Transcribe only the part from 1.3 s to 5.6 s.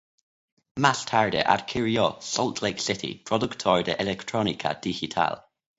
adquirió Salt Lake City, productor de electrónica digital.